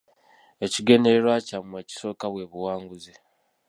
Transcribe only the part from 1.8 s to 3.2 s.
ekisooka bwe buwanguzi.